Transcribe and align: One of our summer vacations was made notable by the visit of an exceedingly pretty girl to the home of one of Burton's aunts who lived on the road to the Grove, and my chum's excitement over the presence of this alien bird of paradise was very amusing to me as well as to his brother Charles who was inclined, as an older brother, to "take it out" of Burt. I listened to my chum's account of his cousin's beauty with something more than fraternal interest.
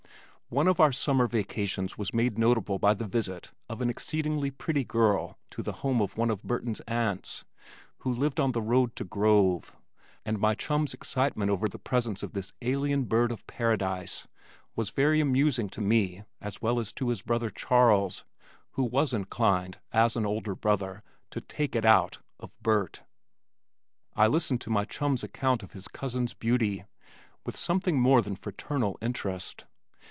One 0.53 0.67
of 0.67 0.81
our 0.81 0.91
summer 0.91 1.27
vacations 1.27 1.97
was 1.97 2.13
made 2.13 2.37
notable 2.37 2.77
by 2.77 2.93
the 2.93 3.07
visit 3.07 3.51
of 3.69 3.79
an 3.79 3.89
exceedingly 3.89 4.51
pretty 4.51 4.83
girl 4.83 5.39
to 5.51 5.63
the 5.63 5.71
home 5.79 6.01
of 6.01 6.17
one 6.17 6.29
of 6.29 6.43
Burton's 6.43 6.81
aunts 6.89 7.45
who 7.99 8.13
lived 8.13 8.37
on 8.37 8.51
the 8.51 8.61
road 8.61 8.97
to 8.97 9.05
the 9.05 9.09
Grove, 9.09 9.73
and 10.25 10.39
my 10.39 10.53
chum's 10.53 10.93
excitement 10.93 11.49
over 11.51 11.69
the 11.69 11.79
presence 11.79 12.21
of 12.21 12.33
this 12.33 12.51
alien 12.61 13.05
bird 13.05 13.31
of 13.31 13.47
paradise 13.47 14.27
was 14.75 14.89
very 14.89 15.21
amusing 15.21 15.69
to 15.69 15.79
me 15.79 16.25
as 16.41 16.61
well 16.61 16.81
as 16.81 16.91
to 16.91 17.07
his 17.07 17.21
brother 17.21 17.49
Charles 17.49 18.25
who 18.71 18.83
was 18.83 19.13
inclined, 19.13 19.79
as 19.93 20.17
an 20.17 20.25
older 20.25 20.53
brother, 20.53 21.01
to 21.29 21.39
"take 21.39 21.77
it 21.77 21.85
out" 21.85 22.17
of 22.41 22.57
Burt. 22.61 23.03
I 24.17 24.27
listened 24.27 24.59
to 24.59 24.69
my 24.69 24.83
chum's 24.83 25.23
account 25.23 25.63
of 25.63 25.71
his 25.71 25.87
cousin's 25.87 26.33
beauty 26.33 26.83
with 27.45 27.55
something 27.55 28.01
more 28.01 28.21
than 28.21 28.35
fraternal 28.35 28.97
interest. 29.01 29.63